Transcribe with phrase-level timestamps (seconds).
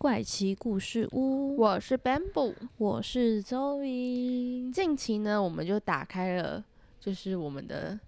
[0.00, 2.54] 怪奇故事屋，我是 Bamboo。
[2.78, 4.72] 我是 Zoe。
[4.72, 6.64] 近期呢，我们就打开了，
[6.98, 8.00] 就是我们的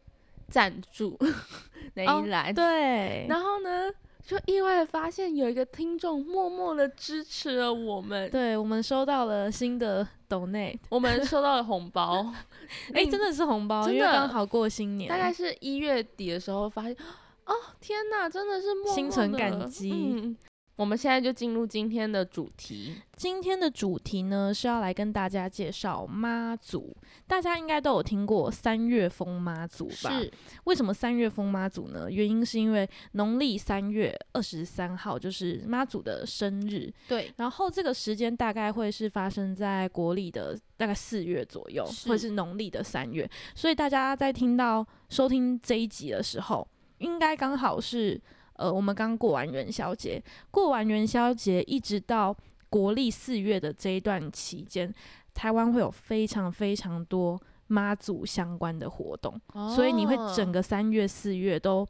[0.48, 1.18] 赞助
[1.92, 3.90] 那一栏、对，然后呢，
[4.24, 12.32] 就意外的发现有一个听众默默的支持了我们，对我们收到了新的 donate，我们收到了红包，
[12.94, 14.00] 哎、真的是红包，真的。
[14.00, 16.96] 因为刚好过新年，大概是一月底的时候发现，
[17.44, 17.52] 哦
[17.82, 19.90] 天哪，真的是默默心存感激。
[19.92, 20.36] 嗯，
[20.82, 26.92] 我们现在就进入今天的主题，今天的主题呢是要来跟大家介绍妈祖，
[27.24, 30.10] 大家应该都有听过三月风妈祖吧？
[30.10, 30.32] 是
[30.64, 32.10] 为什么三月风妈祖呢？
[32.10, 46.66] 原因是因为农历三月二十三号就是妈祖的生日，对，然后这个时间大概会是发生在国历的大概四月左右，是或是农历的三月，所以大家在听到收听这一集的时候，
[46.98, 48.20] 应该刚好是
[48.62, 52.36] 呃我们刚过完元宵节，过完元宵节一直到
[52.70, 54.92] 国历四月的这一段期间，
[55.34, 59.40] 台湾会有非常非常多妈祖相关的活动。
[59.74, 61.86] 所以你会整个个三月、四月都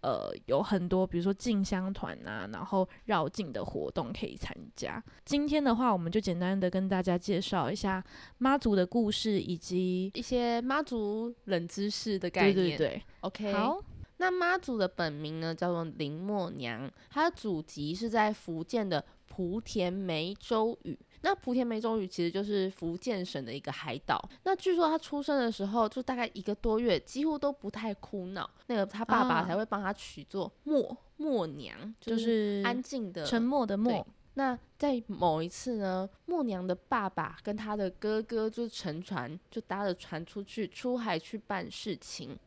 [0.00, 5.02] 呃有很多，比如说进香团啊，然后绕境的活动可以参加。
[5.24, 8.02] 今天的话，我们就简单的跟大家介绍一下
[8.38, 12.54] 妈祖的故事，以及一些妈祖冷知识的概念。
[12.54, 13.78] 对对对，OK，好，
[14.18, 20.98] 那妈祖的本名呢叫做林默娘，她的祖籍是在福建的莆田湄洲屿。
[21.22, 24.22] 那莆田湄洲屿其实就是福建省的一个海岛。
[24.44, 28.48] 那据说她出生的时候就大概一个多月，几乎都不太哭闹。
[28.68, 42.38] 那个她爸爸啊才会帮她取作默默娘，就就是是安静的沉默的默，那在某一次呢，默娘的爸爸跟他的哥哥就乘船，就搭着船出去出海去办事情，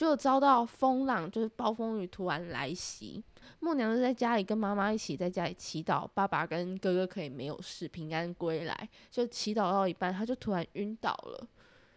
[0.00, 3.22] 就遭到风浪，就是暴风雨突然来袭。
[3.58, 8.88] 默娘就在家里跟妈妈一起在家里祈祷，爸爸跟哥哥可以没有事，平安归来。
[9.10, 11.46] 就祈祷到一半，他就突然晕倒了。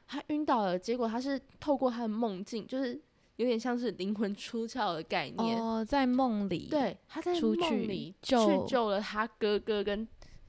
[0.06, 3.02] 他晕倒了，结果他是透过他的梦境，就是
[3.38, 5.58] 有点像是灵魂出窍的概念。
[5.58, 8.35] 哦，在梦里，，对，他在梦里去
[8.68, 10.06] 救了他哥哥跟，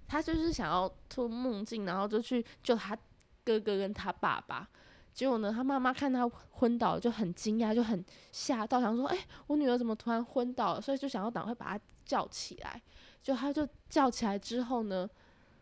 [0.08, 2.98] 他就是想要做梦境，然后就去救他
[3.44, 4.68] 哥哥跟他爸爸。
[5.14, 9.16] 结果呢，他妈妈看他昏倒，就很惊讶，就很吓到，想说：“哎、
[9.46, 12.82] 我女儿怎么突然昏倒了？”所以就想要赶快把她叫起来。
[13.22, 15.08] 就他就叫起来之后呢，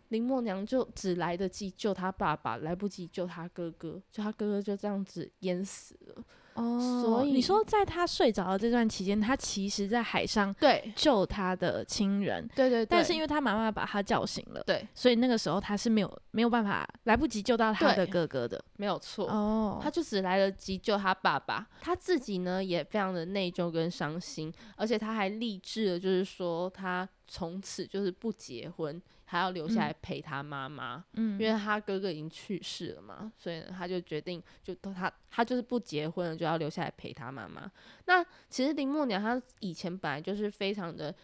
[0.08, 6.24] 林默娘就只来得及救他爸爸，来不及救他哥哥，就他哥哥就这样子淹死了。
[6.54, 18.62] 哦，所以你说在他睡着的这段期间，他其实在海上对救他的亲人，对对对，但是因为他妈妈把他叫醒了，对所以那个时候他是没有没有办法来不及救到他的哥哥的。
[18.76, 19.26] 没有错。
[19.28, 37.72] 哦，他就只来得及救他爸爸，他自己呢也非常的内疚跟伤心，而且他还立志了，就是说他从此就是不结婚，还要留下来陪他妈妈，嗯因为他哥哥已经去世了嘛，所以呢他就决定就都他他就是不结婚了，就要留下来陪他妈妈。
[38.04, 41.14] 那其实林默娘她以前本来就是非常的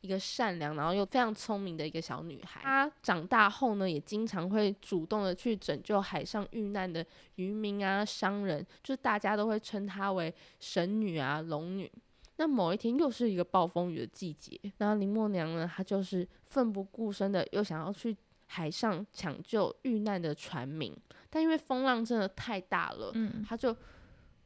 [0.00, 2.62] 一个善良，然后又非常聪明的一个小女孩。
[2.62, 7.04] 她长大后呢，也经常会主动的去拯救海上遇难的
[7.34, 11.92] 渔民啊、商人，就是大家都会称她为神女啊、龙女。
[12.38, 18.16] 那某一天又是一个暴风雨的季节，然后林默娘呢，她就是奋不顾身的又想要去
[18.46, 20.96] 海上抢救遇难的船民，
[21.28, 23.76] 但因为风浪真的太大了，嗯她就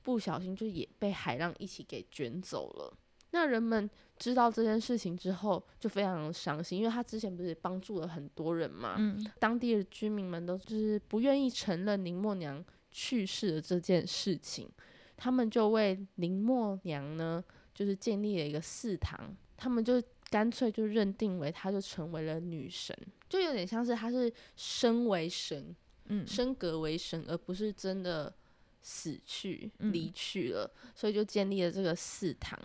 [0.03, 2.93] 不小心就也被海浪一起给卷走了。
[3.31, 3.89] 那人们
[4.19, 14.69] 知道这件事情之后，就非常伤心，因为他之前不是帮助了很多人嘛，嗯当地的居民们都就是不愿意承认林默娘去世的这件事情，
[15.17, 17.43] 他们就为林默娘呢，
[17.75, 19.19] 就是建立了一个祠堂，
[19.57, 22.97] 他们就干脆就认定为她就成为了女神，
[23.29, 25.75] 就有点像是她是升为神，
[26.07, 28.33] 嗯升格为神，而不是真的
[28.83, 32.59] 死去嗯离去了，所以就建立了这个祠堂。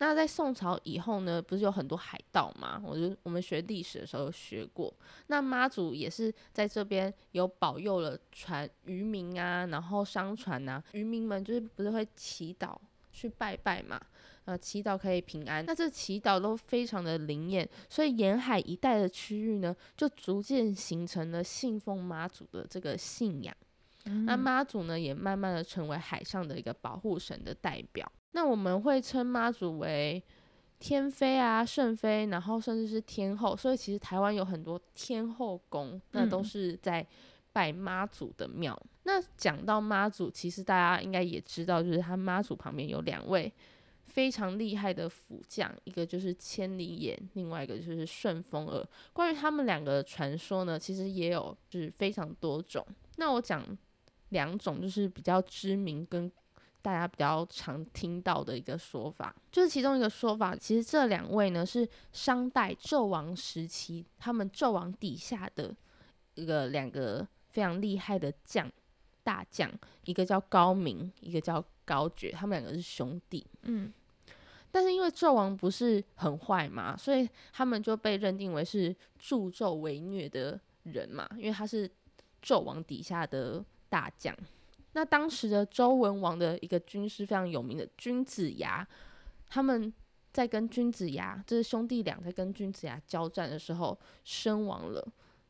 [0.00, 2.80] 那在宋朝以后呢，不是有很多海盗嘛？
[2.86, 4.94] 我就我们学历史的时候有学过。
[5.26, 12.78] 那妈祖也是在这边有保佑了船渔民啊，然后商船啊，渔民们就是不是会祈祷
[13.18, 14.00] 去拜拜嘛，
[14.44, 15.64] 呃，祈祷可以平安。
[15.66, 23.54] 那这祈祷都非常的灵验，所以沿海一带的区域呢，就逐渐形成了信奉妈祖的这个信仰。
[24.24, 28.10] 那妈祖呢，也慢慢的成为海上的一个保护神的代表。
[28.30, 30.22] 那我们会称妈祖为
[30.78, 33.54] 天妃啊、圣妃，然后甚至是天后。
[33.54, 37.06] 所以其实台湾有很多天后宫，那都是在
[37.52, 38.80] 拜妈祖的庙。
[39.08, 43.50] 那讲到妈祖，其实大家应该也知道，就是他妈祖旁边有两位
[44.04, 48.86] 非常厉害的辅将，一个就是千里眼，另外一个就是顺风耳。
[49.14, 52.86] 关于他们两个传说呢，其实也有就是非常多种。
[53.16, 53.64] 那我讲。
[54.30, 56.30] 两种就是比较知名跟
[56.82, 65.74] 大家比较常听到的一个说法，就是其中一个说法，其实这两位呢是商代纣王时期他们纣王底下的
[66.34, 68.70] 一个两个非常厉害的将
[69.28, 69.70] 大将，
[70.04, 73.46] 一个叫高明，一个叫高觉，他们两个是兄弟。
[73.62, 73.92] 嗯，
[74.70, 81.90] 但是因为纣王不是很坏嘛，所以他们就被认定为是助纣为虐的人嘛，因为他是
[82.42, 83.62] 纣王底下的。
[83.90, 84.36] 大将，
[84.92, 88.86] 那当时的周文王的一个军师非常有名的君子牙，
[89.48, 89.90] 他们
[90.30, 95.02] 在跟君子牙，这是兄弟俩在跟君子牙交战的时候身亡了。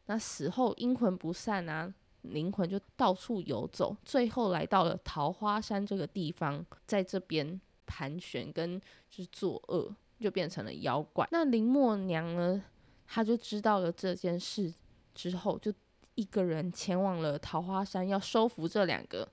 [0.07, 1.93] 那死后阴魂不散啊，
[2.31, 8.81] 灵魂就到处游走，最后来到了桃花山这个地方，在这边盘旋跟
[9.11, 11.27] 就是作恶，就变成了妖怪。
[11.31, 12.63] 那林默娘呢，
[13.07, 14.73] 她就知道了这件事
[15.15, 15.73] 之后，就。
[16.15, 19.29] 一个人前往了桃花山，要收服这两个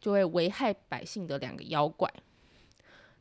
[0.00, 2.08] 就会危害百姓的两个妖怪。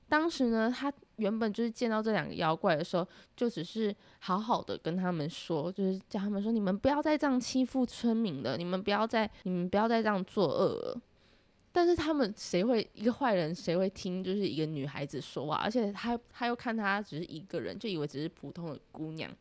[0.08, 11.02] 当时呢，他原本就是见到这两个妖怪的时候，就只是好好的跟他们说，就是叫他们说：“你们不要再这样欺负村民了，你们不要再，你们不要再这样作恶了。”
[11.72, 15.58] 但是他们谁会一个坏人谁会听就是一个女孩子说话？
[15.58, 19.32] 而且他他又看她只是一个人，就以为只是普通的姑娘，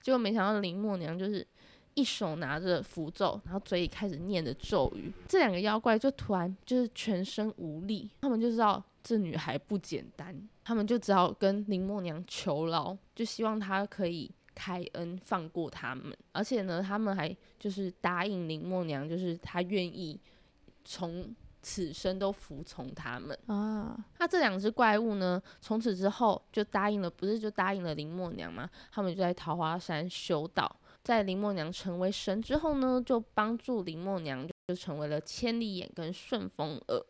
[0.00, 1.46] 结果没想到林默娘就是。
[1.94, 20.20] 一手拿着符咒，然后嘴里开始念着咒语，这两个妖怪就突然就是全身无力，他们就知道这女孩不简单，他们就只好跟林默娘求饶，就希望她可以开恩放过他们，而且呢，他们还就是答应林默娘，就是她愿意
[20.84, 23.96] 从此生都服从他们啊。
[24.18, 28.68] 那这两只怪物呢，从此之后就答应了，不是就答应了林默娘吗？
[28.90, 30.76] 他们就在桃花山修道。
[31.02, 37.04] 在林默娘成为神之后呢，就帮助林默娘就成为了千里眼跟顺风耳，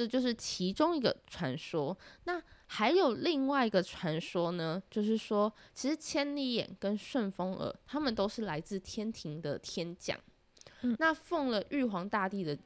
[0.00, 1.94] 这就是其中一个传说。
[2.24, 10.18] 那还有另外一个传说呢，就是说其实千里眼跟顺风耳他们都是来自天庭的天将，
[10.98, 12.56] 那奉了玉皇大帝的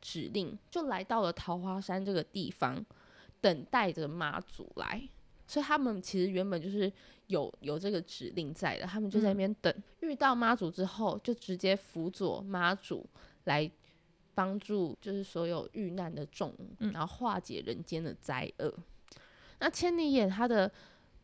[0.00, 2.84] 指令，就来到了桃花山这个地方，
[3.40, 5.02] 等待着妈祖来。
[5.48, 6.92] 所以他们其实原本就是
[7.26, 13.04] 有有这个指令在的，他们就在那边等，遇到妈祖之后，就直接辅佐妈祖
[13.44, 13.68] 来
[14.38, 16.54] 帮助，就是所有遇难的众，
[16.92, 18.72] 然后化解人间的灾厄。
[19.58, 20.70] 那千里眼它的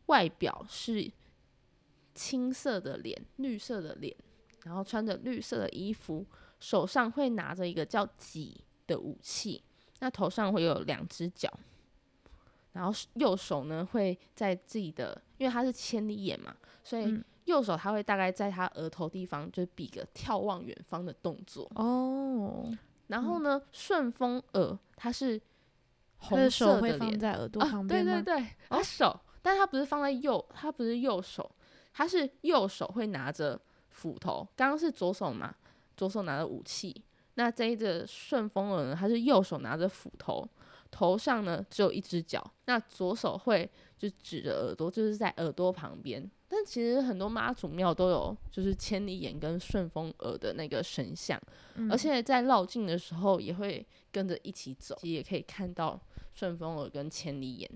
[0.06, 1.08] 外表是
[2.12, 4.12] 青色的脸，绿色的脸，
[4.64, 6.26] 然后穿着绿色的衣服，
[6.58, 9.62] 手上会拿着一个叫戟的武器，
[10.00, 11.48] 那头上会有两只脚。
[12.72, 16.52] 然后右手呢会在自己的，因为他是千里眼嘛，
[16.82, 22.76] 所以右手他会大概在他额头地方就比个眺望远方的动作哦。
[23.08, 25.40] 然后呢，顺风耳它是
[26.16, 31.50] 红色的脸，在耳朵旁边对对对，他手，但它不是放在右，它不是右手，
[31.92, 34.46] 它是右手会拿着斧头。
[34.56, 35.54] 刚刚是左手嘛，
[35.96, 37.04] 左手拿着武器。
[37.34, 40.48] 那这一个顺风耳呢，它是右手拿着斧头。
[40.90, 43.68] 头上呢只有一只脚，那左手会
[44.08, 46.30] 就指着耳朵，就是在耳朵旁边。
[46.48, 51.40] 但其实很多妈祖庙都有，就是千里眼跟顺风耳的那个神像，
[51.90, 56.00] 而且在绕境的时候也会跟着一起走，其实也可以看到
[56.32, 57.70] 顺风耳跟千里眼。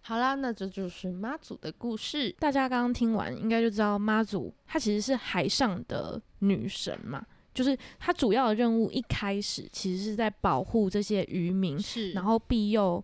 [0.00, 2.30] 好啦，那这就是妈祖的故事。
[2.38, 7.24] 大家刚刚听完，应该就知道妈祖她其实是海上的女神嘛。
[7.52, 13.02] 就是她主要的任务一开始其实是在保护这些渔民，是，然后庇佑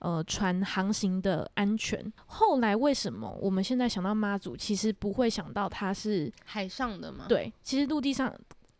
[0.00, 2.12] 呃船航行的安全。
[2.26, 7.24] 后来为什么我们现在想到妈祖，其实不会想到它是海上的吗？
[7.28, 8.34] 对，其实陆地上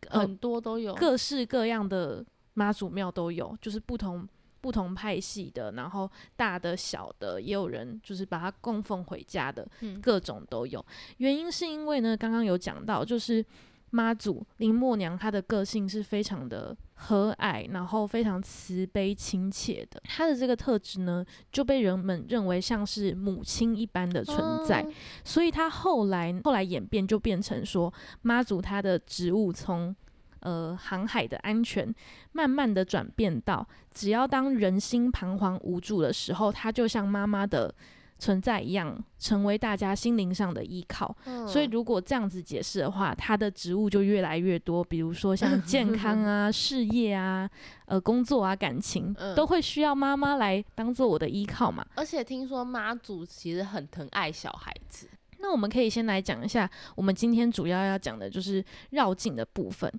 [0.09, 2.23] 很多都有，各式各样的
[2.53, 4.27] 妈祖庙都有，就是不同
[4.59, 9.67] 不同派系的，然后大的小的，也有人就是把它供奉回家的，
[10.01, 10.85] 各种都有。
[11.17, 13.43] 原因是因为呢，刚刚有讲到，就是。
[13.91, 20.01] 妈祖林默娘，她的个性是非常的和蔼，然后非常慈悲亲切的。
[20.05, 24.81] 她的这个特质呢，就被人们认为像是母亲一般的存在。
[24.81, 24.93] 嗯
[25.23, 29.95] 所以她后来后来演变就变成说，妈祖她的职务从
[30.39, 31.93] 呃航海的安全，
[32.31, 37.73] 慢慢的转变到，只要当人心彷徨无助的时候，她就像妈妈的
[38.21, 41.15] 存在一样，成为大家心灵上的依靠。
[41.25, 47.49] 嗯所以如果这样子解释的话，它的职务就越来越多，比如说像 健康啊、事业啊、
[47.85, 51.83] 呃工作啊、感情，嗯都会需要妈妈来当做我的依靠嘛。
[51.95, 55.09] 而且听说妈祖其实很疼爱小孩子，
[55.39, 59.91] 那我们可以先来讲一下，我们今天主要要讲的就是绕境的部分。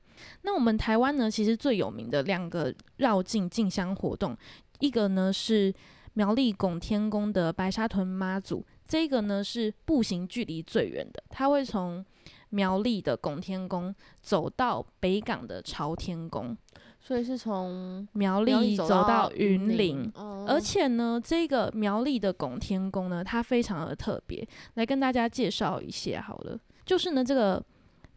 [0.43, 4.37] 那我们台湾呢，其实最有名的两个绕境进香活动，
[4.79, 5.75] 一个呢是
[6.15, 12.05] 苗栗拱天宫的白沙屯妈祖，这个呢是步行距离最远的，它会从
[12.51, 16.57] 苗栗的拱天宫走到北港的朝天宫，
[17.01, 20.11] 所以是从苗苗栗走到云林。
[20.15, 26.59] 哦而且呢，这个苗栗的拱天宫呢，它非常的特别，来跟大家介绍一下好了。
[26.85, 27.65] 就是呢，这个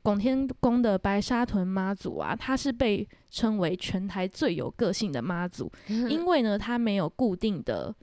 [0.05, 7.93] 拱天宫的白沙屯妈祖啊，它是被称为全台最有个性的妈祖，因为呢，它没有固定的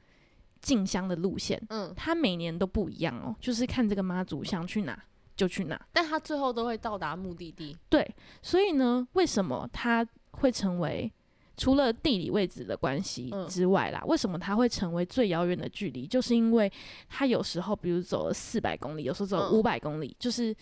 [0.60, 5.00] 进香的路线，嗯，它每年都不一样哦，就是看这个妈祖想去哪
[5.36, 5.80] 就去哪。
[5.92, 7.76] 但她最后都会到达目的地。
[7.88, 11.10] 对，所以呢，为什么它会成为
[11.56, 16.06] 除了地理位置的关系嗯之外啦，为什么它会成为最遥远的距离？
[16.06, 16.70] 就是因为
[17.08, 20.54] 它有时候，比如走了四百公里，有时候走五百公里，就是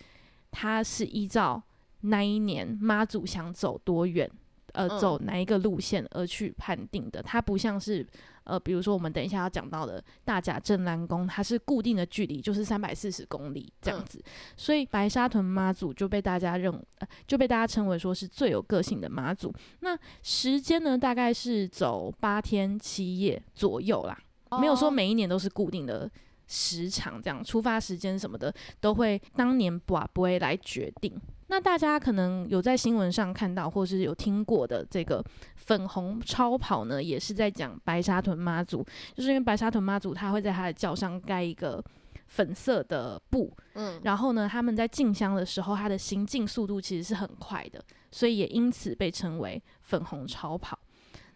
[0.51, 1.61] 它是依照
[2.01, 4.29] 那一年妈祖想走多远，
[4.73, 7.21] 呃，嗯走哪一个路线而去判定的。
[7.23, 8.05] 它不像是
[8.43, 14.23] 呃，比如说我们等一下要讲到的大甲镇澜宫，它是固定的距离，就是三百四十公里这样嗯子。
[14.57, 19.53] 所以白沙屯妈祖就被大家认，呃，就被大家称为说是最有个性的妈祖。
[19.81, 24.17] 那时间呢，大概是走八天七夜左右啦，
[24.59, 26.09] 没有说哦每一年都是固定的
[26.51, 31.17] 时长，这样出发时间什么的都会当年不不会来决定。
[31.47, 35.23] 那大家可能有在新闻上看到，或是有听过的这个
[35.55, 41.83] 粉红超跑呢，也是在讲白沙屯妈祖，就是因为白沙屯妈祖他会在他的轿上盖一个
[42.27, 50.79] 粉色的布，嗯，然后呢，他们在进香的时候，它的行进速度其实是很快的，所以也因此被称为粉红超跑。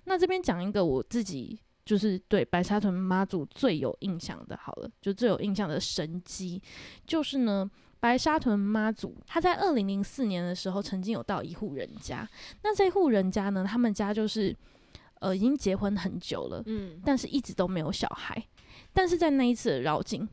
[0.05, 6.62] 那这边讲一个我自己就是对白沙屯妈祖最有印象的，好了，就最有印象的神迹，
[7.06, 12.27] 就是呢，白沙屯妈祖他在二零零四年的时候曾经有到一户人家，
[12.63, 14.56] 那这户人家呢，他们家就是
[15.20, 18.44] 呃已经结婚很久了，嗯，但是一直都没有小孩。
[18.92, 20.27] 但是在那一次的绕境，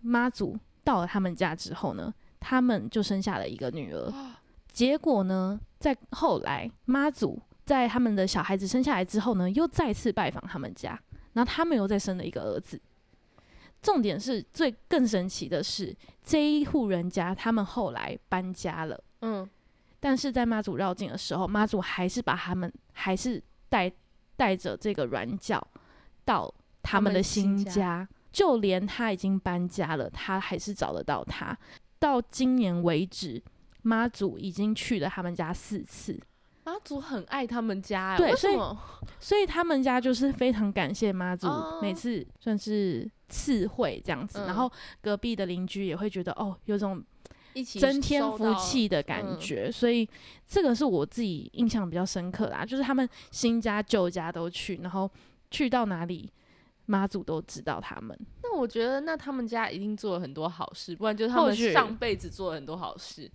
[0.00, 4.12] 妈祖到了他们家之后呢，他们就生下了一个女儿。
[4.72, 11.00] 结果呢，在后来妈祖在他们的小孩子生下来之后呢，又再次拜访他们家，
[11.34, 12.80] 然后他们又再生了一个儿子。
[13.80, 19.00] 重点是最更神奇的是，这一户人家他们后来搬家了。
[19.20, 19.48] 嗯，
[20.00, 23.88] 但是在妈祖绕境的时候，妈祖还是把他们还是带
[24.34, 25.64] 带着这个软脚
[26.24, 31.56] 到他们的新家，就连他已经搬家了，他还是找得到他。
[32.00, 33.40] 到今年为止，
[33.82, 36.18] 妈祖已经去了他们家四次，
[36.70, 38.56] 妈祖很爱他们家欸，对所以？
[39.18, 47.02] 所以他们家就是非常感谢妈祖，哦每次算是赐会这样子，嗯然后隔壁的邻居也会觉得哦，有种
[47.54, 50.08] 一起增添福气的感嗯觉，所以
[50.46, 52.64] 这个是我自己印象比较深刻啦。
[52.64, 55.10] 就是他们新家旧家都去，然后
[55.50, 56.32] 去到哪里，
[56.86, 58.16] 妈祖都知道他们。
[58.42, 63.30] 那我觉得，那他们家一定做了很多好事，不然就是他们上辈子做了很多好事。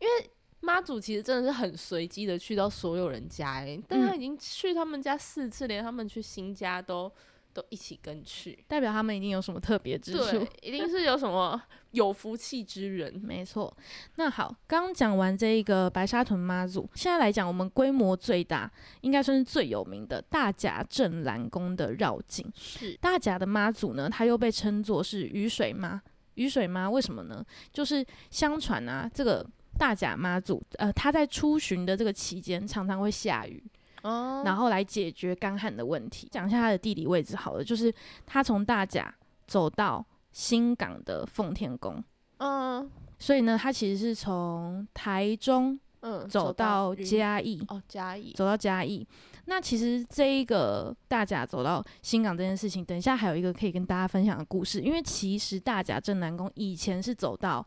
[0.00, 0.30] 因为
[0.60, 7.10] 妈祖其实真的是很随机的去到所有人家、欸，但他嗯已经去他们家四次，连他们去新家都
[7.52, 8.64] 都一起跟去。
[8.66, 11.60] 代表他们一定有什么特别之处对。，一定是有什么
[11.92, 13.20] 有福气之人。
[13.24, 13.74] 没错，
[14.16, 22.50] 那好，刚刚讲完这一个白沙屯妈祖，现在来讲我们规模最大，应该算是最有名的大甲镇澜宫的绕境。
[22.54, 26.02] 是，大甲的妈祖呢，它又被称作是雨水妈。
[26.34, 27.44] 雨水妈为什么呢？
[27.72, 29.44] 就是相传啊，这个
[29.78, 33.62] 大甲妈祖，呃，他在出巡的这个期间，常常会下雨，
[34.02, 36.28] 哦然后来解决干旱的问题。
[36.30, 37.94] 讲一下它的地理位置好了，就是
[38.26, 39.14] 它从大甲
[39.46, 42.02] 走到新港的奉天宫，
[42.38, 49.06] 嗯所以呢，它其实是从台中嗯，走到嘉义，哦嘉义，走到嘉义。
[49.46, 54.80] 那其实这一个大甲走到新港这件事情，等一下还有一个可以跟大家分享的故事。
[54.80, 57.66] 因为其实大甲镇南宫以前是走到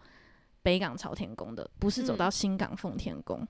[0.63, 3.47] 北港朝天宫的，不是走嗯到新港奉天宫。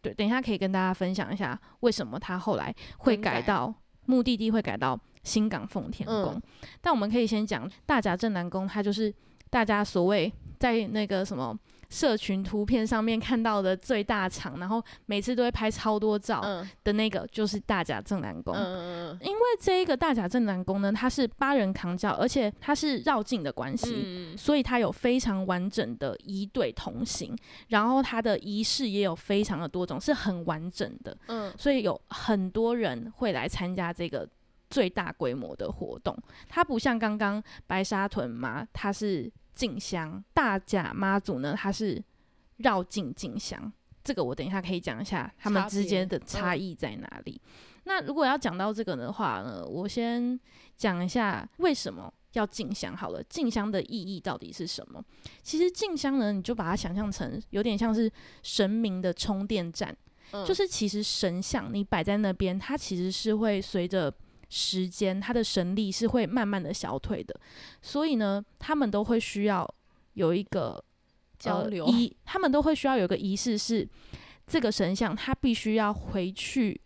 [0.00, 3.72] 对，等一下可以跟大家分享一下为什么他后来会更改改到
[4.06, 6.34] 目的地会改到新港奉天宫。
[6.34, 6.42] 嗯
[6.80, 9.12] 但我们可以先讲大甲镇南宫，它就是
[9.48, 11.58] 大家所谓在那个什么
[11.90, 16.68] 社群图片上面看到的最大场，然后每次都会拍超多照嗯。
[16.82, 18.54] 的那个，就是大甲正南宫。
[19.20, 27.36] 因为这一个大甲正南宫呢，它是八人扛轿，而且它是绕境的关系，嗯所以它有非常完整的一队同行，
[27.68, 31.52] 然后它的仪式也有非常的多种，是很完整的，嗯。
[31.58, 34.28] 所以有很多人会来参加这个
[34.68, 36.16] 最大规模的活动。
[36.48, 42.02] 它不像刚刚白沙屯嘛，它是进香；大甲妈祖呢，它是
[42.58, 43.72] 绕境进香。
[44.02, 47.40] 这个我等一下可以讲一下他们之间的差异在哪里。
[47.84, 50.38] 那如果要讲到这个的话呢，我先
[50.76, 53.22] 讲一下为什么要进香好了。
[53.24, 55.02] 进香的意义到底是什么？
[55.42, 58.10] 其实进香呢，你就把它想象成有点像是
[58.42, 59.96] 神明的充电站。
[60.32, 64.12] 嗯，就是其实神像你摆在那边，它其实是会随着
[64.54, 67.34] 时间，他的神力是会慢慢的消退的。
[67.82, 69.68] 所以呢，他们都会需要
[70.12, 70.82] 有一个
[71.40, 73.86] 交流呃、仪，他们都会需要有个仪式是
[74.46, 76.80] 这个神像他必须要回去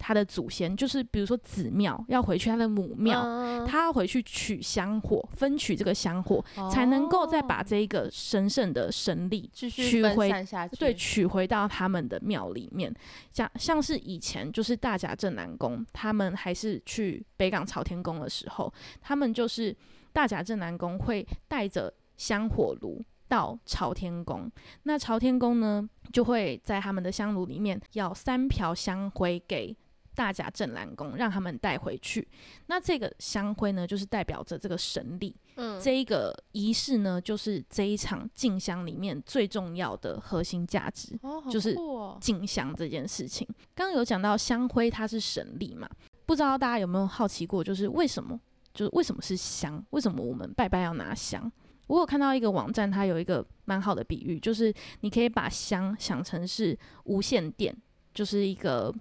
[0.00, 3.22] 他的祖先，就是比如说子庙要回去他的母庙。
[3.22, 6.42] 嗯他要回去取香火，分取这个香火，
[6.72, 10.32] 才能够再把哦这一个神圣的神力取回
[10.78, 12.92] 对，取回到他们的庙里面，
[13.32, 19.76] 像像是以前就是大甲镇南宫，他们还是去北港朝天宫的时候，他们就是
[20.12, 24.50] 大甲镇南宫会带着香火炉到朝天宫，
[24.84, 29.76] 那朝天宫呢就会在他们的香炉里面要三瓢香灰给。
[30.20, 32.28] 大甲镇南宫让他们带回去，
[32.66, 41.18] 那这个香灰呢，就是代表着这个神力，嗯这一个仪式呢，就是这一场进香里面最重要的核心价值。
[41.22, 41.74] 哦，好就是
[42.20, 45.88] 进香这件事情，刚刚有讲到香灰它是神力嘛，
[46.26, 48.38] 不知道大家有没有好奇过，就是为什么，
[48.74, 49.82] 就是为什么是香？
[49.88, 51.50] 为什么我们拜拜要拿香？
[51.86, 57.74] 我有看到一个网站，它有一个蛮好的比喻，就是你可以把香想成是无线电，
[58.12, 58.94] 就是一个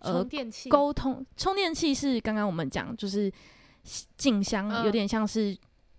[0.00, 0.26] 呃
[0.68, 3.32] 沟通充电器是刚刚我们讲，就是
[4.16, 5.56] 进香，嗯有点像是、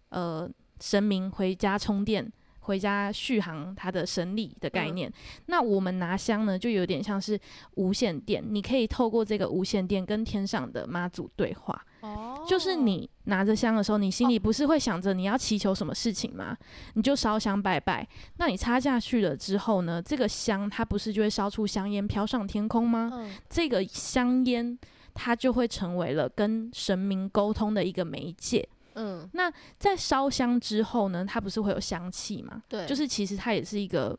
[0.10, 2.32] 呃神明回家充电。
[2.62, 5.14] 回家续航它的神力的概嗯念，
[5.48, 7.40] 那我们拿香呢，就有点像是
[7.76, 11.86] 无线电，你可以透过这个无线电跟天上的妈祖对话。
[12.02, 16.58] 哦，就是你拿着香的时候，你心里不是会想着你要祈求什么事情吗？
[16.94, 18.08] 你就烧香拜拜。
[18.38, 23.12] 那你插下去了之后呢，这个香它不是就会烧出香烟飘上天空吗？
[23.14, 24.78] 嗯这个香烟
[25.14, 28.68] 它就会成为了跟神明沟通的一个媒介。
[28.96, 32.62] 嗯，那在烧香之后呢，它不是会有香气吗？
[32.68, 34.18] 对，就是其实它也是一个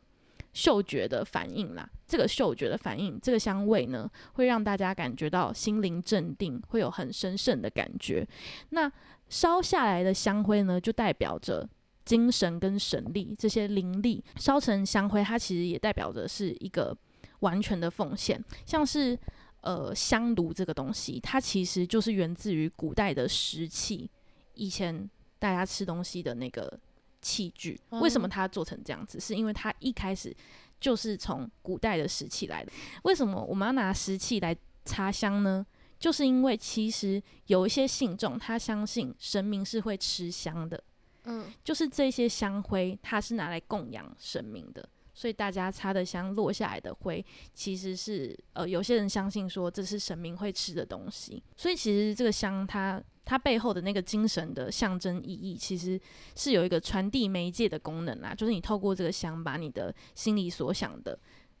[0.53, 1.89] 嗅觉的反应啦。
[2.07, 8.27] 这个嗅觉的反应，这个香味呢，会让大家感觉到心灵镇定，会有很神圣的感觉。
[8.69, 8.91] 那
[9.29, 11.67] 烧下来的香灰呢，就代表着
[12.05, 14.23] 精神跟神力这些灵力。
[14.35, 16.95] 烧成香灰，它其实也代表着是一个
[17.39, 19.17] 完全的奉献，像是。
[19.63, 24.11] 呃，香炉这个东西，它其实就是源自于古代的石器，
[24.53, 26.79] 以前大家吃东西的那个
[27.21, 27.79] 器具。
[27.89, 29.19] 为什么哦它做成这样子？
[29.19, 30.35] 是因为它一开始
[30.79, 32.71] 就是从古代的石器来的。
[33.03, 35.65] 为什么我们要拿石器来插香呢？
[35.99, 40.83] 就是因为其实有一些信众他相信神明是会吃香的，
[41.23, 44.89] 嗯就是这些香灰它是拿来供养神明的。
[45.23, 55.97] 所以大家插的香落下来的灰，其实是呃有些人相信说这是神明会吃的东西，所以其实这个香它它背后的那个精神的象征意义，其实
[56.35, 61.17] 是有一个传递媒介的功能啦，就是你透过这个香把你的心里所想的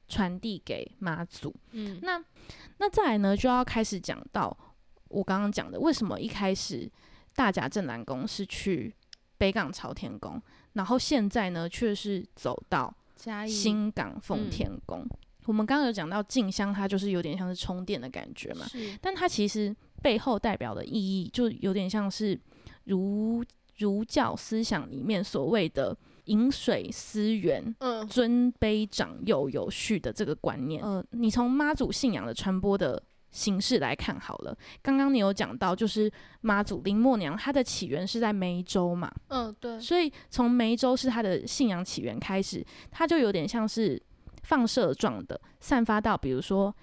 [0.09, 1.55] 传递给妈祖。
[1.71, 2.21] 嗯那
[2.79, 4.57] 那再来呢，就要开始讲到
[5.07, 6.91] 我刚刚讲的，为什么一开始
[7.33, 8.93] 大甲镇南宫是去
[9.37, 10.41] 北港朝天宫，
[10.73, 15.07] 然后现在呢却是走到嘉义新港奉嗯天宫。
[15.45, 18.65] 我们刚刚有讲到静香，它就是有点像是充电的感觉嘛，
[18.99, 22.37] 但它其实背后代表的意义，就有点像是
[22.83, 23.41] 儒
[23.77, 30.83] 儒教思想里面所谓的饮水思源，嗯尊卑长幼有序的这个观念。
[30.83, 33.01] 呃，你从妈祖信仰的传播的
[33.33, 34.57] 形式来看好了。
[34.81, 44.01] 刚刚你有讲到，就是妈祖林默娘，她的起源是在梅州嘛，嗯对所以从梅州是她的信仰起源开始，它就有点像是
[44.43, 46.73] 放射状的散发到，比如说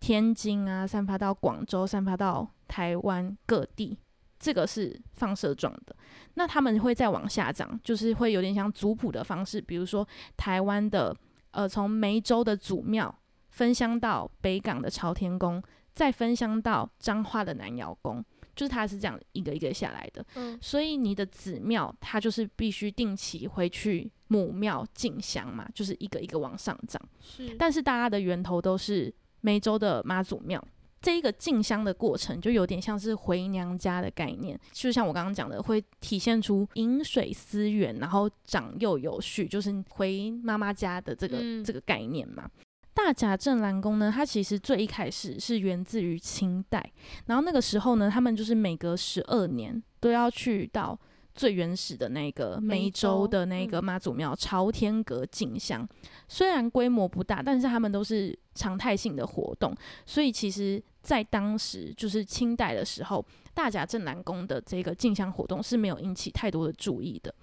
[0.00, 3.98] 天津啊，散发到广州，散发到台湾各地。
[4.36, 5.96] 这个是放射状的。
[6.34, 11.16] 那他们会再往下长，就是会有点像族谱的方式，比如说台湾的
[11.52, 13.14] 呃，从梅州的祖庙
[13.54, 15.62] 分香到北港的朝天宫，
[15.94, 18.22] 再分香到彰化的南窑宫，
[18.56, 20.26] 就是它是这样一个一个下来的。
[20.34, 27.00] 嗯所以你的子庙，它就是必须定期回去母庙进香嘛，就是一个一个往上涨。
[27.20, 30.62] 是，但是大家的源头都是梅州的妈祖庙。
[31.00, 42.50] 这一个进香的过程，就有点像是回娘家的概念，就像我刚刚讲的，会体现出饮水思源，然后长幼有序，就是回妈妈家的这个、嗯这个概念嘛。
[42.94, 46.92] 大甲镇澜宫呢，它其实最一开始是源自于清代，
[47.26, 50.98] 然后那个时候呢，他们就是每隔十二年都要去到
[51.34, 55.86] 最原始的那个梅梅州州的那个嗯妈祖庙朝天阁进香。
[56.28, 59.74] 虽然规模不大，但是他们都是常态性的活动，
[60.06, 67.34] 所以其实，在当时就是清代的时候，大甲镇澜宫的这个进香活动是没有引起太多的注意的。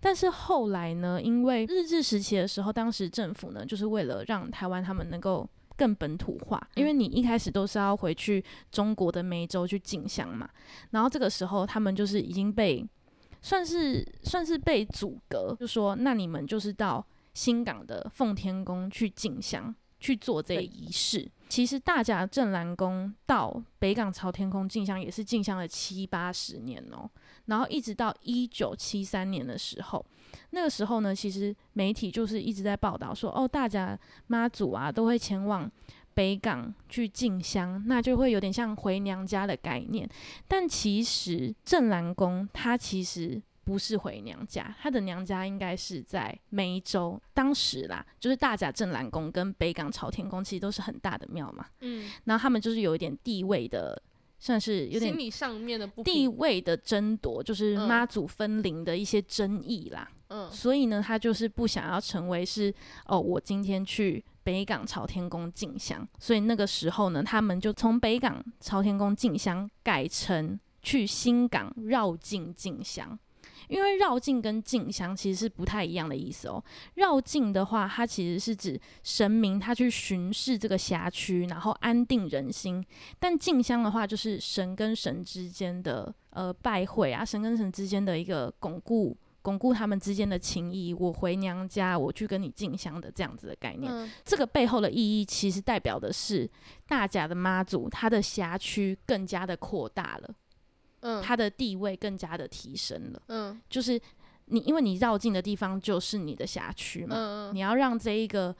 [0.00, 10.48] 但是后来呢，因为日治时期的时候，当时政府呢，就是为了让台湾他们能够更本土化，因为你一开始都是要回去中国的梅州去进香嘛，
[10.90, 12.84] 然后这个时候他们就是已经被
[13.42, 21.30] 算是算是被阻隔，就说那你们就是到新港的奉天宫去进香，去做这个对仪式。
[21.48, 27.08] 其实大甲镇澜宫到北港朝天宫进香也是进香了七八十年哦，
[27.46, 30.04] 然后一直到一九七三年的时候，
[30.50, 35.70] 那个时候呢，其实媒体就是一直在报道说，哦，大甲妈祖啊都会前往
[36.12, 40.08] 北港去进香，那就会有点像回娘家的概念。
[40.46, 47.20] 但其实镇澜宫它其实不是回娘家，她的娘家应该是在梅州。
[47.34, 54.02] 当时啦，就是大甲镇澜宫跟北港朝天宫其实都是很大的庙嘛，嗯，然后他们就是有一点地位的，
[54.38, 60.10] 算是有点心理上面的地，位的争夺，就是嗯妈祖分灵的一些争议啦。
[60.30, 73.18] 嗯所以呢，他就是不想要成为是哦，我今天去北港朝天宫进香，所以那个时候呢，他们就从北港朝天宫进香改成去新港绕境进香。
[73.66, 76.62] 因为绕境跟进香其实是不太一样的意思哦。
[76.94, 82.80] 绕境的话，它其实是指神明他去巡视这个辖区，然后安定人心；
[83.18, 89.16] 但进香的话，就是神跟神之间的呃拜会啊，神跟神之间的一个巩固。
[89.40, 93.90] 巩固他们之间的情谊，我回娘家，我去跟你进香的这样子的概念。
[93.90, 96.46] 嗯这个背后的意义，其实代表的是
[96.86, 100.34] 大甲的妈祖，它的辖区更加的扩大了，
[101.00, 103.22] 嗯它的地位更加的提升了。
[103.28, 104.00] 嗯就是
[104.46, 108.54] 你，因为你绕境的地方就是你的辖区嘛，嗯你要让这一个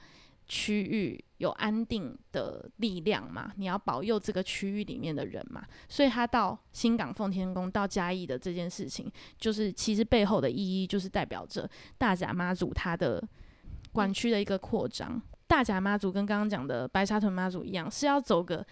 [0.47, 13.23] 区域有安定的力量嘛，你要保佑这个区域里面的人嘛，所以他到新港奉天宫到嘉义的这件事情，就是其实背后的意义就是代表着大甲妈祖他的
[13.91, 15.21] 管区的一个扩张。
[15.47, 18.63] 大甲妈祖跟刚刚讲的白沙屯妈祖一样，是要走个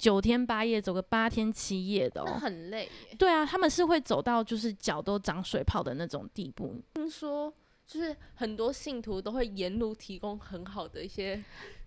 [0.00, 2.38] 九天八夜，走个八天七夜的那哦。
[2.40, 3.14] 很累耶。
[3.18, 6.80] 对啊，他们是会走到就是脚都长水泡的那种地步。
[6.94, 7.52] 听说
[7.86, 11.44] 就是很多信徒都会沿路提供很好的一些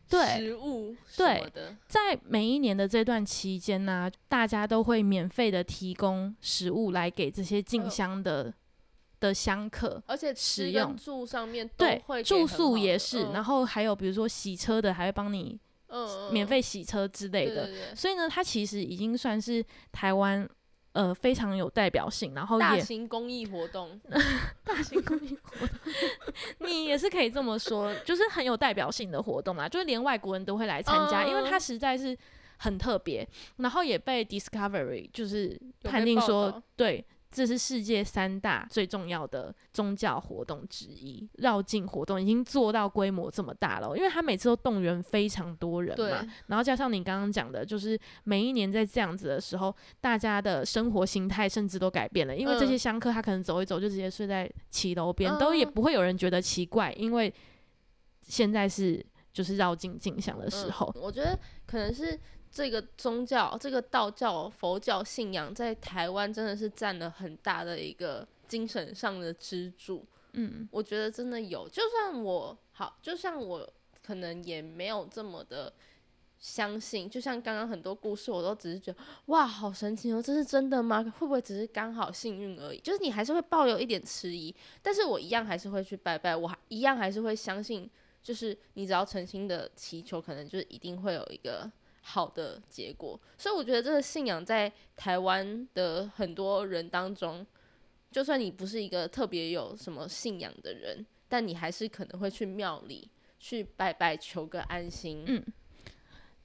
[0.07, 8.53] 对食物什对么的，在每一年的这段期间呢、大家都会免费的提供食物来给这些进呃香的、
[9.19, 10.03] 的香客。
[10.05, 15.57] 而且使吃用住上面都对会，给住宿也是，嗯然后还有比如说洗车的，还会帮你
[15.93, 17.65] 嗯免费洗车之类的。
[17.67, 17.95] 对对对。
[17.95, 20.47] 所以呢，它其实已经算是台湾
[20.93, 23.99] 呃非常有代表性，然后大型公益活动，
[24.63, 25.77] 大型公益活动，
[26.59, 32.17] 你也是可以这么说，就是很有代表性的活动啦，就是连外国人都会来参加，因为它嗯实在是
[32.57, 33.27] 很特别，
[33.57, 37.03] 然后也被 Discovery 就是判定说，对，
[37.33, 46.11] 这是世界三大最重要的宗教活动之一，绕境活动已经做到规模这么大了，因为他每次都动员非常多人对。
[46.11, 52.67] 嘛，然后加上你刚刚讲的，就是每一年在这样子的时候，大家的生活形态甚至都改变了，因为这嗯。
[52.67, 57.33] 些香客他可能走一走就直接睡在骑楼边，都也嗯不会有人觉得奇怪，因为
[58.21, 62.19] 现在是就是绕境进香的时嗯候，我觉得可能是
[62.53, 70.05] 这个宗教，这个道教、佛教信仰在台湾真的是占了很大的一个精神上的支柱。
[70.33, 73.67] 嗯我觉得真的有，就算我好，就像我
[74.03, 75.73] 可能也没有这么的
[76.37, 81.03] 相信，就像刚刚很多故事，我都只是觉得哇，好神奇哦，这是真的吗？
[81.17, 82.79] 会不会只是刚好幸运而已？
[82.81, 87.89] 就是你还是会抱有一点迟疑，但是我一样还是会去拜拜，我还一样还是会相信，
[88.21, 91.71] 就是你只要诚心的祈求，可能就是一定会有一个
[92.03, 93.19] 好的结果。
[93.37, 97.45] 所以我觉得这个信仰在台湾的很多人当中，
[98.11, 105.23] 就算你不是一个特别有什么信仰的人，但你还是可能会去庙里去拜拜，求个安心。
[105.25, 105.43] 嗯，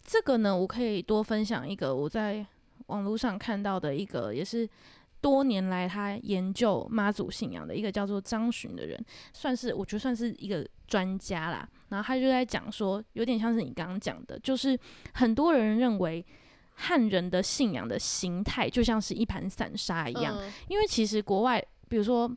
[0.03, 2.47] 这个呢，我可以多分享一个我在
[2.87, 4.67] 网络上看到的一个，也是
[5.21, 9.03] 多年来他研究妈祖信仰的一个叫做张巡的人，
[9.33, 11.69] 算是我觉得算是一个专家啦。
[11.89, 14.79] 然后他就在讲说，有点像是你刚刚讲的，就是
[15.15, 16.25] 很多人认为
[16.75, 22.31] 汉人的信仰的形态就像是一盘散沙一样，嗯因为其实国外，比如说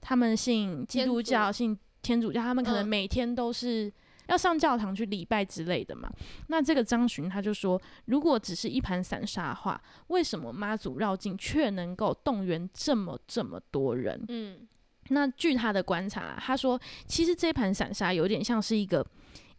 [0.00, 3.92] 他们信基督教、信天主教，他们可能嗯每天都是
[4.26, 6.10] 要上教堂去礼拜之类的嘛。
[6.48, 14.24] 那这个张巡他就说，如果只是一盘散沙的话，为什么妈祖绕境却能够动员这么这么多人？
[14.28, 14.66] 嗯
[15.10, 19.06] 那据他的观察啊，他说，其实这盘散沙有点像是一个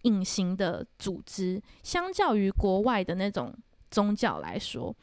[0.01, 3.53] 隐形的组织，相较于国外的那种
[3.89, 4.93] 宗教来说，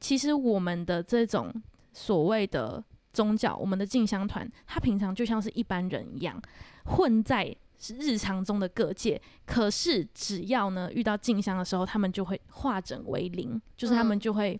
[0.00, 1.54] 其实我们的这种
[1.92, 6.42] 所谓的宗教，我们的进香团，他平常就像是一般人一样，
[6.86, 7.54] 混在
[7.98, 9.20] 日常中的各界。
[9.44, 14.58] 可是只要呢遇到进香的时候，他们就会化整为零，就是他们嗯就会，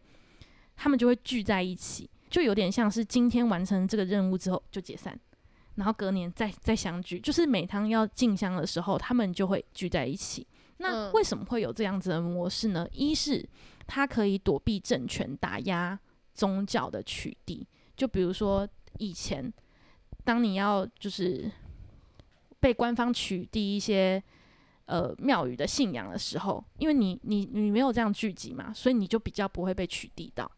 [0.77, 2.11] 他们就会聚在一起。
[2.29, 5.17] 就有点像是今天完成这个任务之后就解散，
[5.77, 7.21] 然后隔年再再相聚。
[7.21, 10.45] 就是每当要进香的时候，他们就会聚在一起。
[10.79, 12.87] 那嗯为什么会有这样子的模式呢？
[12.91, 13.49] 一是
[13.87, 15.97] 它可以躲避政权打压
[16.33, 17.65] 宗教的取缔，
[17.97, 19.53] 就比如说以前，
[20.25, 21.49] 当你要就是
[22.64, 24.22] 被官方取缔一些
[24.87, 30.50] 呃庙宇的信仰的时候，因为你你你没有这样聚集嘛，所以你就比较不会被取缔到。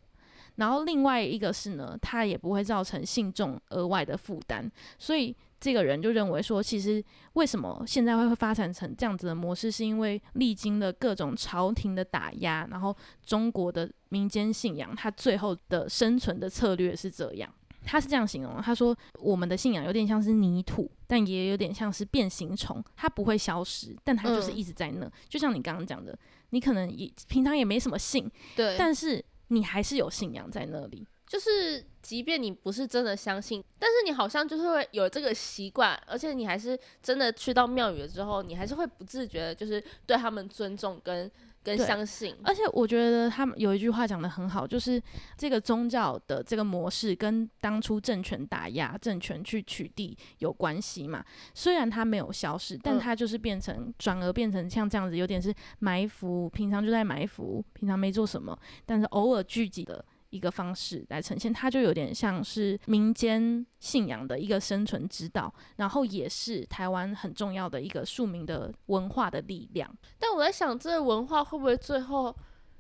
[0.55, 17.53] 然后另外一个是呢，它也不会造成信众额外的负担，所以这个人就认为说，其实为什么现在会发展成这样子的模式，是因为历经了各种朝廷的打压，然后中国的民间信仰，它最后的生存的策略是这样。
[17.87, 25.11] 他是这样形容，他说我们的信仰有点像是泥土，但也有点像是变形虫，它不会消失，但它就是嗯一直在那。
[25.29, 26.19] 就像你刚刚讲的，
[26.51, 31.07] 你可能也平常也没什么信，对，但是你还是有信仰在那里。
[31.27, 41.29] 就是即便你不是真的相信，但是你好像就是会有这个习惯，而且你还是真的去到庙宇了之后，你还是会不自觉的，就是对他们尊重跟
[41.67, 42.33] 跟对相信。
[42.45, 45.03] 而且我觉得他们有一句话讲的很好，就是
[45.37, 51.25] 这个宗教的这个模式跟当初政权打压、政权去取缔有关系嘛。
[51.53, 60.05] 虽然它没有消失，但嗯它就是变成转而变成像这样子，有点是埋伏，平常就在埋伏，平常没做什么，但是偶尔聚集的。
[60.31, 69.91] 一个方式来呈现，它就有点像是民间信仰的一个生存之道，然后也是台湾很重要的一个庶民的文化的力量。
[70.19, 72.35] 但我在想，这个文化会不会最后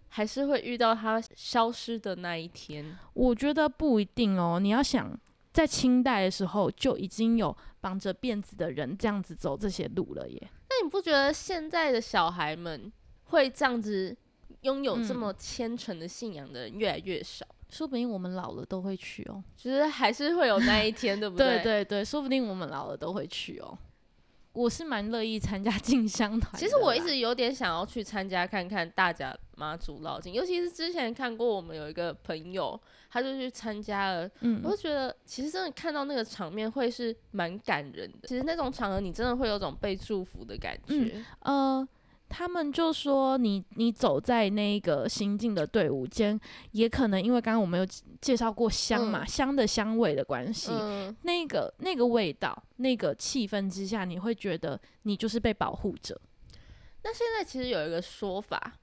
[0.08, 2.96] 还是会遇到它消失的那一天？
[3.14, 4.58] 我觉得不一定哦。
[4.60, 5.18] 你要想，
[5.52, 10.50] 在清代的时候就已经有绑着辫子的人这样子走这些路了耶。
[10.68, 12.92] 那你不觉得现在的小孩们
[13.24, 14.16] 会这样子
[14.62, 17.46] 拥有这嗯么虔诚的信仰的人越来越少？
[17.68, 19.42] 说不定我们老了都会去哦。
[19.56, 23.76] 就是还是会有那一天， 对不对对对对，说不定我们老了都会去哦。
[24.52, 26.58] 我是蛮乐意参加进香团。
[26.58, 32.80] 其实我一直有点想要去参加看看大家妈祖绕境，尤其是之前看过我们有一个朋友，
[33.10, 38.28] 他就去参加了，嗯我就觉得其实真的看到那个场面会是蛮感人的。
[38.28, 41.22] 其实那种场合你真的会有种被祝福的感觉。
[41.40, 41.86] 呃，
[42.28, 46.38] 他们就说你你走在那个行进的队伍间，
[46.72, 47.86] 也可能因为刚刚我们有
[48.20, 56.20] 介绍过香嘛，嗯香的香味的关系，嗯，那个那个味道，那个气氛之下，你会觉得你就是被保护着。
[57.02, 58.74] 那现在其实有一个说法，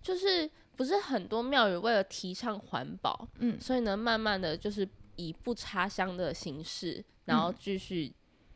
[0.00, 8.12] 就是不是很多庙宇为了提倡环保，嗯所以呢，慢慢的就是以不插香的形式，然后嗯继续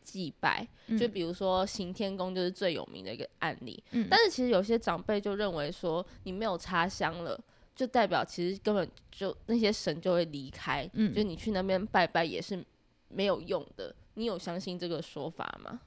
[0.06, 0.66] 祭拜。
[0.86, 3.82] 嗯就比如说行天宫就是最有名的一个案例。
[3.90, 7.38] 嗯但是其实有些长辈就认为说，你没有插香了，
[7.74, 12.64] 就代表其实根本就那些神就会离开，嗯就你去那边拜拜也是
[13.08, 13.92] 没有用的。
[14.14, 15.80] 你有相信这个说法吗？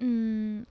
[0.00, 0.64] 嗯，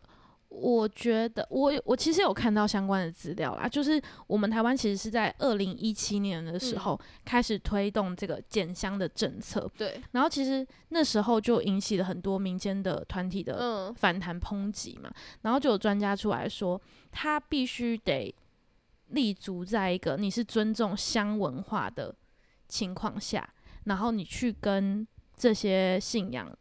[0.55, 6.79] 我觉得我我其实有看到相关的资料啦，就是我们台湾其实是在二零一七年的时嗯。
[6.79, 13.93] 候开始推动这个减香的政策，对，然后其实那时候就引起了很多民间的团体的嗯。
[13.95, 15.11] 反弹抨击嘛，
[15.41, 16.79] 然后就有专家出来说，
[17.11, 18.33] 他必须得
[19.07, 22.13] 立足在一个你是尊重香文化的
[22.67, 23.47] 情况下，
[23.85, 26.51] 然后你去跟这些信仰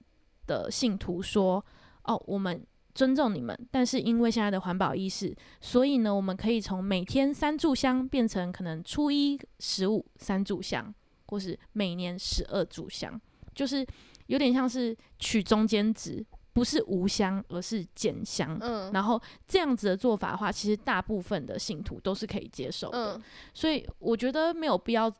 [0.47, 1.65] 的信徒说，
[2.05, 10.95] 哦，我们尊重你们，但是因为现在的环保意识，所以呢，我们可以从每天三炷香变成可能初一十五三炷香，
[11.27, 13.21] 或是每年十二炷香，
[13.55, 13.87] 就是
[14.27, 18.59] 有点像是取中间值，不是无香，而是减香。
[18.61, 23.23] 嗯然后这样子的做法的话，其实大部分的信徒都是可以接受的，嗯
[23.55, 25.11] 所以我觉得没有必要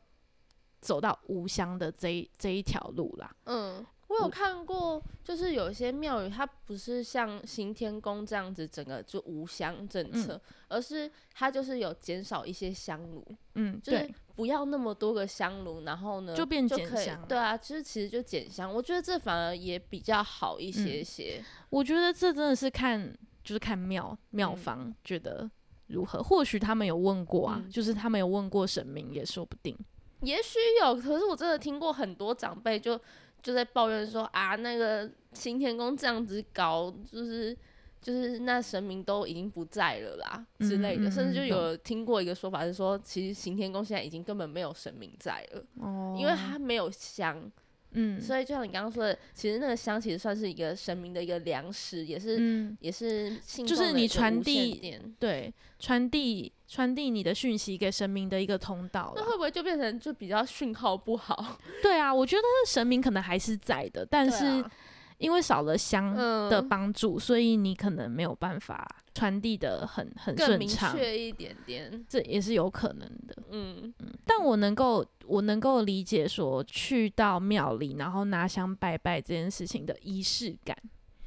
[0.79, 3.35] 走到无香的这一这一条路啦。
[3.45, 21.43] 嗯，我有看过，就是有一些庙宇，它不是像行天宫这样子整个就无香政策，而是它就是有减少一些香炉，嗯，就是对，不要那么多个香炉，然后呢就变减香对啊，就是其实就减香，我觉得这反而也比较好一些嗯些。
[21.69, 24.57] 我觉得这真的是看就是看庙庙嗯。
[24.57, 25.49] 方觉得
[25.87, 27.69] 如何，或许他们有问过啊，嗯。
[27.69, 29.75] 就是他们有问过神明也说不定。
[30.21, 32.99] 也许有，可是我真的听过很多长辈就
[33.43, 37.55] 就在抱怨说啊，那个行天宫这样子搞，就是
[38.01, 41.07] 就是那神明都已经不在了啦之类的，嗯。
[41.07, 46.15] 嗯甚至就嗯有听过一个说法是说，其实行天宫现在已经根本没有神明在了，哦。
[46.17, 47.51] 因为它没有香，
[47.91, 61.59] 嗯，所以就像你刚刚说的，其实那个香其实算是一个神明的一个粮食，也是、嗯，也是信就是你传递电对，传递传递你的讯息给神明的一个通道那会不会就变成就比较讯号不好？
[61.83, 64.71] 对啊，我觉得神明可能还是在的，但是啊
[65.19, 73.35] 因为少了香的嗯帮助，所以你可能没有办法传递的很很顺畅，确一点点，这也是有可能的。
[73.51, 74.11] 嗯嗯。
[74.25, 80.75] 但我能够我能够理解说，去到庙里然后拿香拜拜这件事情的仪式感，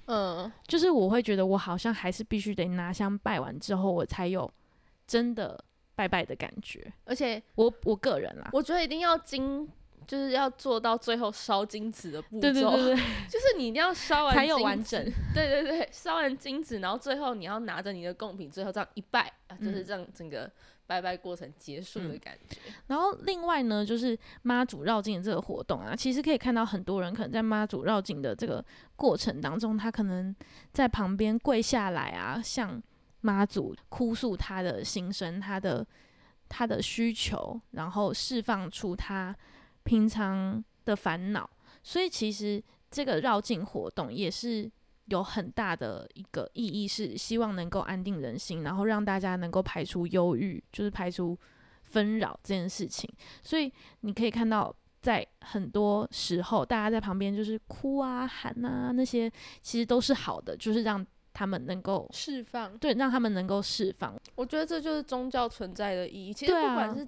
[0.06, 4.50] 嗯，就是我会觉得我好像还是必须得拿香拜完之后，我才有
[5.06, 5.58] 真的
[5.94, 6.92] 拜拜的感觉。
[7.04, 9.68] 而且我我个人啦，我觉得一定要精，
[10.06, 12.96] 就是要做到最后烧金子的步骤，对对对对，
[13.28, 15.02] 就是你一定要烧完才 有完整。
[15.34, 20.50] 对对对，烧完金子，然后最后你要拿着你的贡品，最后这样一拜啊，就是嗯这样整个
[20.86, 22.58] 拜拜过程结束的嗯感觉。
[22.86, 28.64] 然后另外呢，就是妈祖绕境的这个活动啊，其实可以看到很多人可能在妈祖绕境的这个
[28.94, 30.34] 过程当中，他可能
[30.72, 32.80] 在旁边跪下来啊，向
[33.20, 35.87] 妈祖哭诉他的心声，他的
[36.48, 39.35] 他的需求，然后释放出他
[39.83, 41.48] 平常的烦恼。
[41.83, 44.70] 所以其实这个绕境活动也是
[45.07, 51.38] 有很大的一个意义，是希望能够安定人心，然后让大家能够排除忧郁，就是排除
[51.83, 53.09] 纷扰这件事情。
[53.42, 59.31] 所以你可以看到，在很多时候，大家在旁边就是哭啊、喊啊，那些
[59.62, 64.18] 其实都是好的，就是让他们能够释放，对，让他们能够释放。
[64.37, 66.33] 我觉得这就是宗教存在的意义。
[66.33, 67.07] 其实不管是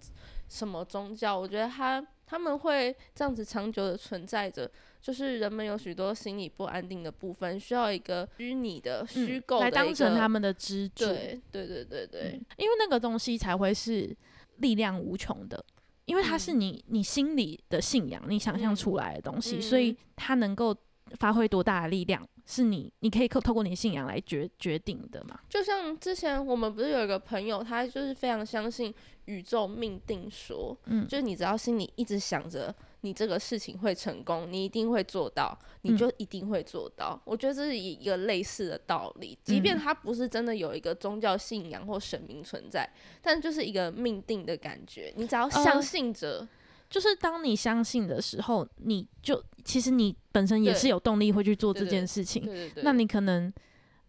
[0.51, 12.21] 什么宗教，我觉得他他们会这样子长久的存在着，就是人们有许多心理不安定的部分，需要一个虚拟的、虚嗯来构的一个当成他们的支柱，对对对对对。
[12.35, 14.15] 嗯，因为那个东西才会是
[14.59, 15.65] 力量无穷的，
[16.05, 16.61] 因为它是嗯。
[16.61, 18.77] 你你心里的信仰，你想象嗯。
[18.77, 20.77] 出来的东西，所以嗯它能够
[21.19, 25.39] 发挥多大的力量，是你你可以透透过你的信仰来决决定的嘛。
[25.49, 28.95] 就像之前我们不是有一个朋友，他就是非常相信
[29.27, 37.21] 宇宙命定说，嗯就是你只要心里一直想着你这个事情会成功，你一定会做到，你嗯就一定会做到。
[37.25, 42.89] 我觉得这是一个类似的道理，即便嗯他不是真的有一个宗教信仰或神明存在，
[43.23, 46.47] 但就是一个命定的感觉，你只要相呃信着，
[46.89, 52.45] 就是当你相信的时候，你就其实你本身也是有动力会去做这件事情。
[52.45, 53.53] 对对对，那你可能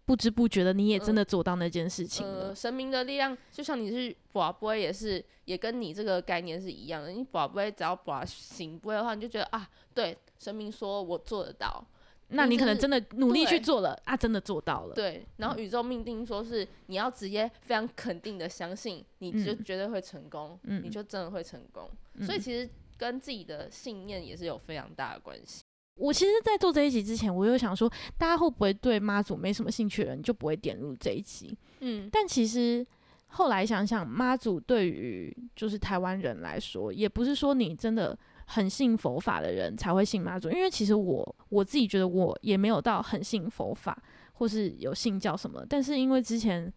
[0.05, 2.49] 不知不觉的，你也真嗯的做到那件事情了。
[2.49, 7.09] 呃，神明的力量，就像你是卜不会也是，也跟你这个概念是一样的。
[7.09, 11.85] 你卜不会只要卜行不会的话，你就觉得啊，对，神明说我做得到，
[12.29, 14.95] 那你可能真的努力去做了啊，真的做到了。
[14.95, 15.25] 对。
[15.37, 21.89] 然后宇宙命定说是你要直接非常肯定的相信，你就嗯绝对会成功，嗯你就真的会成功。
[22.21, 25.63] 所以嗯其实跟自己的信念也是有非常大的关系。
[25.95, 31.57] 我其实，在做这一集之前，我有想说，大家会不会对妈祖没什么兴趣的人就不会点入这一集？
[31.81, 32.85] 嗯，但其实
[33.27, 38.17] 后来想想，妈祖对于就是台湾人来说，也不是说你真的
[38.51, 43.95] 很信佛法的人才会信妈祖，因为其实我我自己觉得我也没有到很信佛法，
[44.33, 46.71] 或是有信教什么，但是因为之前。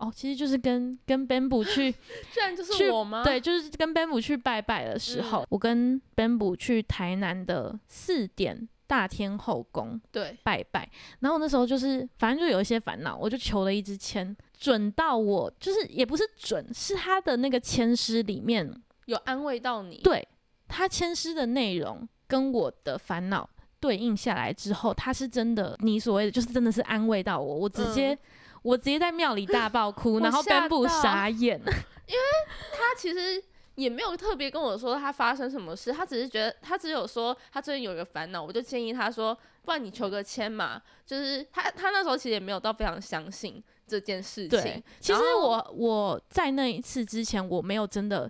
[0.00, 1.90] 哦，其实就是跟跟 Bamboo 去
[2.32, 3.24] 居然就是去我吗？
[3.24, 10.88] 对，就是跟 Bamboo 去拜拜的时候，嗯我跟 Bamboo 去台南的四点大天后宫对，拜拜，
[11.18, 18.72] 然后那时候就是反正就有一些烦恼，我就求了一支签，准到我就是也不是准，是他的那个签诗里面，
[19.06, 20.00] 有安慰到你。
[20.04, 20.24] 对
[20.68, 23.48] 他签诗的内容跟我的烦恼
[23.80, 28.18] 对应下来之后，他是真的，你所谓的就是真的是安慰到我，我直接、嗯
[28.62, 31.58] 我直接在庙里大 爆哭，然后吓颁布到傻眼。
[31.64, 33.42] 他其实
[33.76, 40.82] 也没有特别跟我说他发生什么事，他只是觉得他只有说他最近有一个烦恼，我就建议他说，不然你求个签嘛。
[41.06, 48.28] 就是他他那时候其实也没有到非常相信这件事情。，其实我我在那一次之前，我没有真的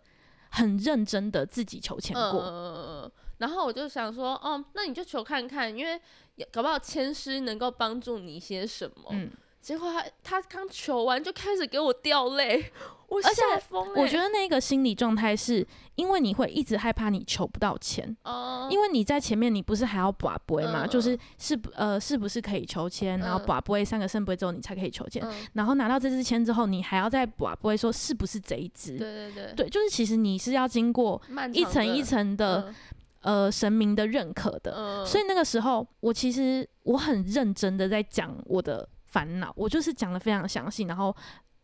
[0.50, 2.42] 很认真的自己求签过。
[2.42, 6.00] 嗯，然后我就想说，哦，那你就求看看，因为
[6.36, 9.08] 也搞不好签师能够帮助你些什么。
[9.10, 9.30] 嗯，
[9.60, 12.72] 结果他他刚求完就开始给我掉泪，
[13.08, 14.00] 我而且吓疯、欸。
[14.00, 20.88] 我觉得那个心理状态是因为你会一直害怕你求不到钱，哦，因为你在前面你不是还要把杯嘛，嗯。
[20.88, 28.96] 就是是不呃是不是可以求签，然后嗯把杯三个圣杯之后你才可以求签，嗯，然后拿到这支签之后，你还要再把杯说是不是这一支。
[28.96, 31.20] 对对对，对，就是其实你是要经过
[31.52, 32.74] 一层一层的、嗯。
[33.20, 41.14] 呃神明的认可的，嗯，所以那个时候，我其实我很认真的在讲我的烦恼，我就是讲的非常详细，然后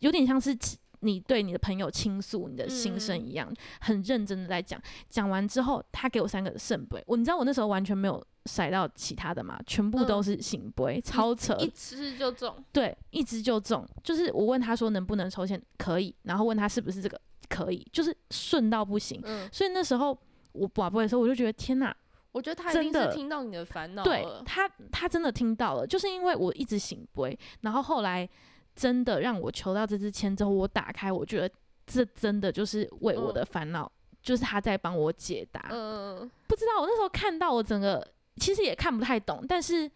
[0.00, 0.56] 有点像是
[1.00, 4.80] 你对你的朋友倾诉你的心声嗯一样，很认真的在讲。
[5.08, 11.54] 讲完之后，他给我三个圣杯，我你知道我那时候完全没有甩到其他的嘛，全部都嗯是醒杯，超扯。
[11.56, 13.86] 一吃就中，对，一直就中。
[14.02, 17.20] 就是我问他说能不能抽签，可以，然后问他是不是这个
[17.50, 19.20] 可以，就是顺到不行。
[19.24, 20.18] 嗯，所以那时候
[20.52, 21.94] 我宝贝的时候，我就觉得天哪，
[22.34, 28.28] 我觉得他一定真的是听到你的烦恼对，他，他真的听到了，就是因为我一直醒杯，然后后来
[28.74, 31.48] 真的让我求到这支签之后，我打开，我觉得
[31.86, 35.68] 这真的就是为我的烦恼，就是他在帮我解答。
[35.70, 38.06] 嗯，不知道我那时候看到我整个
[38.36, 39.88] 其实也看不太懂，但是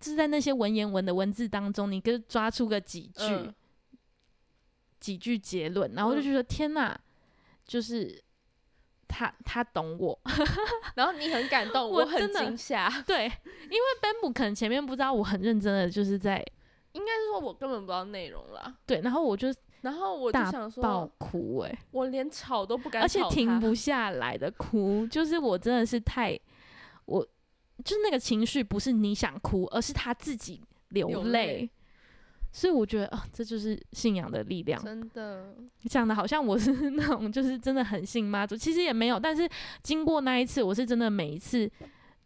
[0.00, 3.54] 就是在那些文言文的文字当中，你跟抓出个几句、嗯。
[4.98, 6.24] 几句结论，然后我就嗯。
[6.24, 6.98] 觉得、天哪，
[7.64, 8.20] 就是
[9.08, 10.18] 他他懂我。
[10.94, 13.30] 然后你很感动，我我很惊吓， 对，因为
[14.00, 16.44] b a m b 可能前面不知道我很认真的就是在
[16.92, 18.74] 应该是说我根本不知道内容啦。
[18.86, 19.48] 对，然后我就
[19.82, 26.38] 然后我就想说爆说，哭哎、我连吵都不敢而且停不下来的哭，就是我真的是太
[27.04, 27.26] 我
[27.84, 31.22] 就是那个情绪不是你想哭，而是他自己流。
[31.24, 31.68] 泪
[32.56, 34.82] 所以我觉得啊，这就是信仰的力量。
[34.82, 35.54] 真的，
[35.90, 39.20] 讲的好像我是 那种就是真的很信妈祖，其实也没有。
[39.20, 39.46] 但是
[39.82, 41.70] 经过那一次，我是真的每一次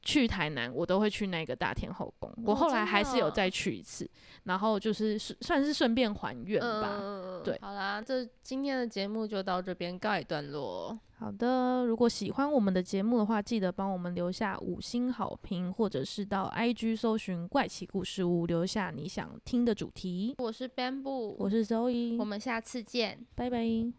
[0.03, 2.33] 去台南，我都会去那个大天后宫。
[2.45, 4.09] 我哦后来还是有再去一次，
[4.45, 6.99] 然后就是算是顺便还愿吧。
[7.01, 10.99] 嗯，对好啦，这今天的节目就到这边告一段落。
[11.19, 20.35] 好的，如果喜欢我们的节目的话，记得帮我们留下五星好评，或者是到 IG 搜寻“怪奇故事屋”，留下你想听的主题。
[20.39, 23.27] 我是 Bamboo，我是 Zoe，我们下次见。
[23.35, 23.85] 拜拜。